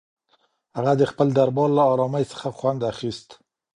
[0.75, 3.29] هغه د خپل دربار له ارامۍ څخه خوند اخیست.